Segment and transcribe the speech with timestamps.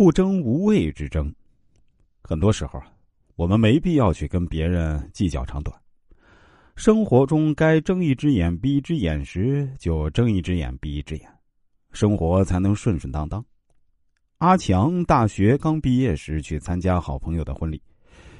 [0.00, 1.30] 不争无谓之争。
[2.22, 2.80] 很多时候，
[3.36, 5.78] 我们没必要去跟别人计较长短。
[6.74, 11.28] 生活中该睁一只眼闭一只眼时，就睁一只眼闭一只眼，
[11.92, 13.44] 生活才能顺顺当当。
[14.38, 17.78] 阿强大学刚毕业时去参加好朋友的婚礼，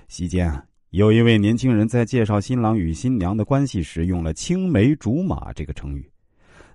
[0.09, 0.51] 席间
[0.89, 6.11] 有一位年轻人在介绍新郎与新娘的关系时用了“青梅竹马”这个成语，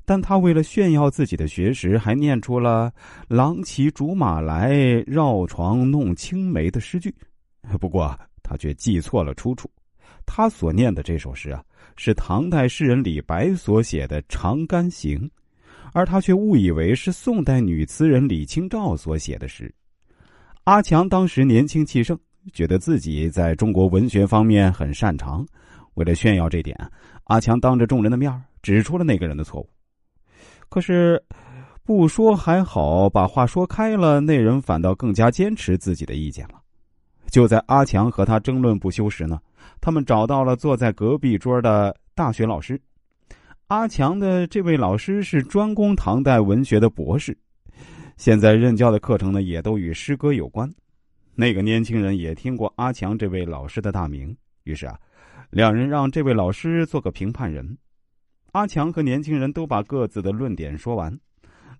[0.05, 2.93] 但他为了炫耀自己的学识，还念出了
[3.27, 4.71] “郎骑竹马来，
[5.07, 7.13] 绕床弄青梅”的诗句。
[7.81, 9.69] 不过他却记错了出处。
[10.27, 11.63] 他所念的这首诗啊，
[11.97, 15.19] 是唐代诗人李白所写的《长干行》，
[15.93, 19.73] 而他却误以为是宋代女词人李清照所写的诗。
[20.63, 22.17] 阿强当时年轻气盛，
[22.53, 25.45] 觉得自己在中国文学方面很擅长，
[25.93, 26.75] 为了炫耀这点，
[27.25, 28.31] 阿强当着众人的面
[28.63, 29.69] 指出了那个人的错误。
[30.75, 31.23] 可是，
[31.85, 36.55] 不说还好，把话说开了，那人反倒更加坚持自己的意见了。
[37.27, 39.39] 就在阿强和他争论不休时呢。
[39.79, 42.77] 他们找到了坐在隔壁桌的大学老师，
[43.67, 47.37] 阿强的这位老师是专攻唐代文学的博士，
[48.17, 50.69] 现在任教的课程呢也都与诗歌有关。
[51.35, 54.99] 那个年轻人也听过阿强这位老师的大名，于是啊，
[55.51, 57.77] 两人让这位老师做个评判人。
[58.55, 61.13] 阿强和年轻人都把各自的论点说完，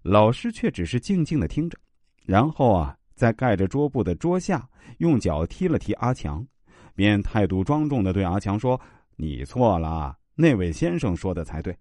[0.02, 1.80] 老师却只是静静的听着，
[2.26, 6.46] 然后啊，在盖着桌布的桌下用脚踢了踢阿强。
[6.94, 8.78] 便态度庄重的对阿强说
[9.16, 11.74] ：“你错了，那位先生说的才对。”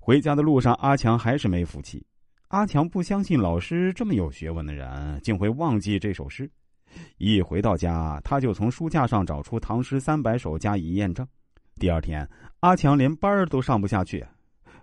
[0.00, 2.04] 回家的路上，阿强还是没服气。
[2.48, 6.50] 阿强不相信老师这么有学问的人竟会忘记这首诗。
[7.18, 11.24] 一回到家，他就从书架上找出《唐诗三百首》加以验证。
[11.78, 12.28] 第二天，
[12.60, 14.24] 阿强连班都上不下去，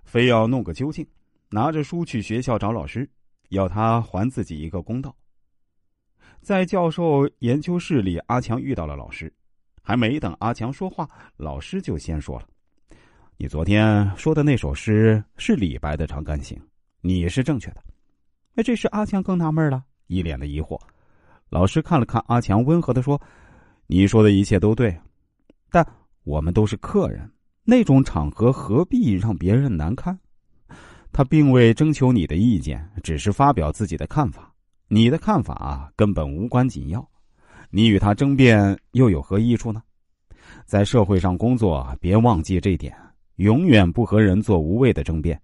[0.03, 1.07] 非要弄个究竟，
[1.49, 3.09] 拿着书去学校找老师，
[3.49, 5.15] 要他还自己一个公道。
[6.41, 9.31] 在教授研究室里，阿强遇到了老师，
[9.81, 12.47] 还没等阿强说话，老师就先说了
[13.37, 16.57] ：“你昨天说的那首诗是李白的《长干行》，
[16.99, 17.83] 你是正确的。”
[18.55, 20.79] 哎，这时阿强更纳闷了，一脸的疑惑。
[21.49, 23.19] 老师看了看阿强，温和的说
[23.87, 24.97] ：“你说的一切都对，
[25.69, 25.85] 但
[26.23, 27.29] 我们都是客人，
[27.63, 30.17] 那种场合何必让别人难堪？”
[31.13, 34.53] 他并未征求你的意见，只是发表自己的看法。
[34.87, 37.05] 你的看法根本无关紧要，
[37.69, 39.81] 你与他争辩又有何益处呢？
[40.65, 42.95] 在社会上工作，别忘记这点：
[43.35, 45.39] 永远不和人做无谓的争辩。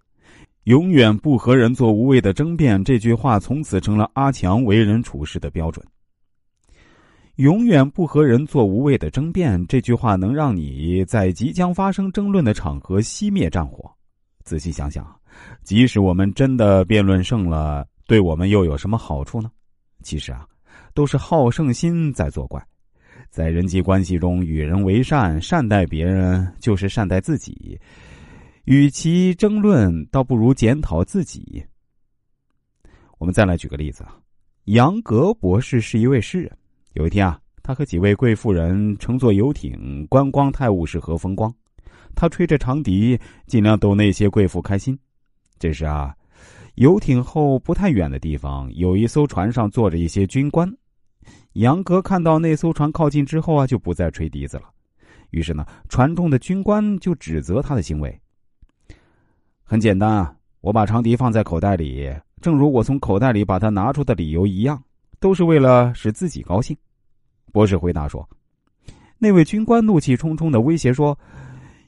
[0.64, 5.82] 永远不和人做无谓的争辩，这句话从此成了阿强为人处事的标准。
[7.38, 13.88] 永远不和人做无谓的争辩，这句话能让你在即将发生争论的场合熄灭战火。
[14.42, 15.06] 仔细想想，
[15.62, 17.86] 即使我们真的辩论胜了。
[18.08, 19.48] 对我们又有什么好处呢？
[20.02, 20.44] 其实啊，
[20.94, 22.60] 都是好胜心在作怪。
[23.30, 27.78] 在人际关系中，与人为善，善待别人就是善待自己。
[28.64, 31.64] 与其争论，倒不如检讨自己。
[33.18, 34.16] 我们再来举个例子啊，
[34.64, 36.50] 杨格博士是一位诗人。
[36.98, 41.54] 有一天啊，他和几位贵妇人乘坐游艇观光泰晤士河风光，
[42.16, 43.16] 他吹着长笛，
[43.46, 44.98] 尽量逗那些贵妇开心。
[45.60, 46.12] 这时啊。
[46.74, 50.68] 游艇后不太远的地方，有一艘船上坐着一些军官。
[51.52, 54.64] 杨格看到那艘船靠近之后啊，就不再吹笛子了。
[55.30, 58.20] 于是呢，船中的军官就指责他的行为。
[59.62, 64.80] 很简单啊，我把长笛放在口袋里，正如我从口袋里把它拿出的理由一样，
[65.20, 66.76] 都是为了使自己高兴。
[67.58, 68.24] 博士回答说
[69.18, 71.18] ：“那位军官怒气冲冲的威胁说，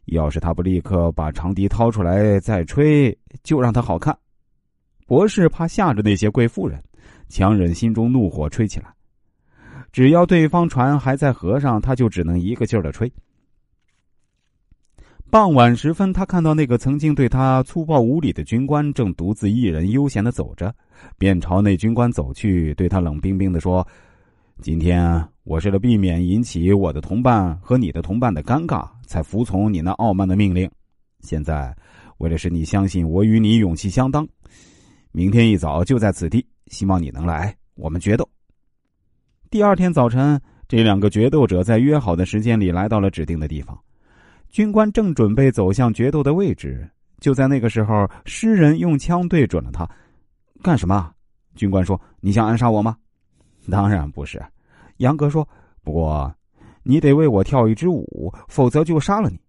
[0.06, 4.12] 要是他不立刻把长笛掏出来再吹，就让他好看。”
[5.06, 6.82] 博士怕吓着那些贵妇人，
[7.28, 8.92] 强忍心中怒火吹起来。
[9.92, 13.08] 只要对方船还在河上，他就只能一个劲儿的吹。
[15.30, 20.74] 傍晚时分，他看到那个曾经对他粗暴无礼的军官正独自一人悠闲的走着，
[21.16, 23.86] 便朝那军官走去，对他冷冰冰的说
[24.60, 30.70] ：“今天我是了避免引起我的同伴和你的同伴的尴尬，才服从你那傲慢的命令。
[31.20, 31.74] 现在，
[32.18, 34.26] 为了使你相信我与你勇气相当。”
[35.12, 38.28] 明天一早就在此地，希望你能来，我们决斗。
[39.50, 43.78] 第二天早晨，这两个决斗者在约好的时间里来到了指定的地方。
[44.50, 46.86] 军官正准备走向决斗的位置，
[47.18, 49.88] 就在那个时候，诗人用枪对准了他。
[50.62, 51.10] 干什么？
[51.54, 52.94] 军官说：“你想暗杀我吗
[53.68, 54.40] ？”“当然不是。”
[54.98, 55.46] 杨格说。
[55.82, 56.32] “不过，
[56.82, 59.40] 你得为我跳一支舞，否则就杀了你。”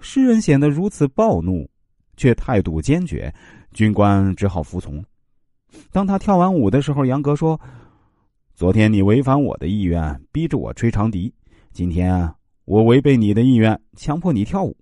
[0.00, 1.68] 诗人显得如此暴怒，
[2.16, 3.32] 却态度坚决。
[3.72, 5.04] 军官只好服从。
[5.92, 7.60] 当他跳完舞的时候，杨格说
[8.56, 11.30] ：“昨天你违反我的意愿，逼着我吹长笛；
[11.72, 12.26] 今天
[12.64, 14.74] 我违背你的意愿，强迫你跳舞。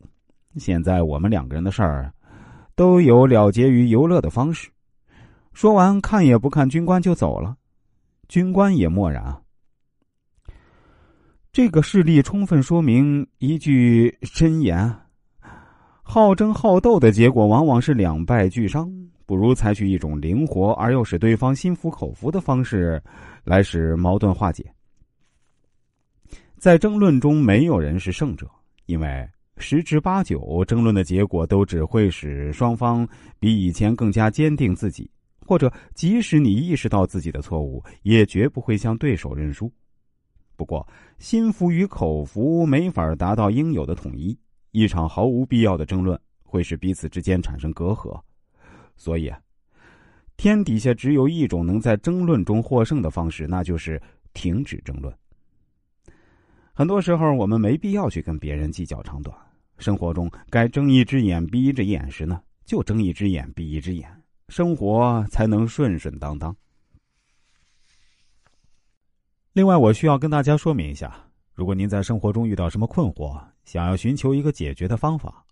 [0.57, 2.15] 现在我们两个人的事儿，
[2.77, 4.71] 都有了结于游乐的方式。”
[5.53, 7.57] 说完，看也不看军官就走了。
[8.29, 9.37] 军官也默然。
[11.51, 14.95] 这个事例充分说明一句箴言：
[16.03, 18.91] 好争好斗的结果往往是两败俱伤。
[19.27, 23.03] 不如采取一种灵活而又使对方心服口服的方式，
[23.45, 24.65] 来使矛盾化解。
[26.57, 28.51] 在争论中，没有人是胜者，
[28.87, 29.29] 因为
[29.59, 33.07] 十之八九，争论的结果都只会使双方
[33.39, 35.11] 比以前更加坚定自己，
[35.49, 39.73] 或者即使你意识到自己的错误，也绝不会向对手认输。
[40.56, 40.87] 不过，
[41.19, 44.39] 心服与口服没法达到应有的统一，
[44.73, 48.21] 一场毫无必要的争论会使彼此之间产生隔阂。
[48.95, 49.41] 所以啊，
[50.37, 53.99] 天底下只有一种能在争论中获胜的方式，那就是
[54.35, 55.11] 停止争论。
[56.75, 59.35] 很多时候，我们没必要去跟别人计较长短。
[59.79, 64.11] 生活中该睁一只眼闭一只眼时呢，就睁一只眼闭一只眼，
[64.49, 66.55] 生活才能顺顺当当。
[69.53, 71.15] 另外，我需要跟大家说明一下：
[71.53, 75.45] 如果您在生活中遇到什么困惑，想要寻求一个解决的方法，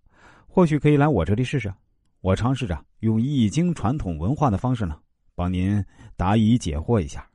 [0.46, 1.72] 或许可以来我这里试试。
[2.20, 4.98] 我尝试着用易经传统文化的方式呢，
[5.34, 5.84] 帮您
[6.16, 7.28] 答疑解惑一下。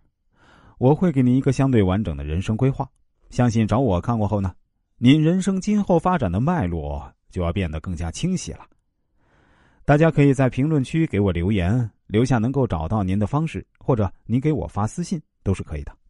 [0.80, 2.90] 我会给您一个相对完整的人生规划，
[3.30, 4.54] 相信找我看过后呢，
[4.98, 8.66] 您人生今后发展的脉络就要变得更加清晰了。
[9.84, 16.01] 大家可以在评论区给我留言，留下能够找到您的方式，或者您给我发私信都是可以的。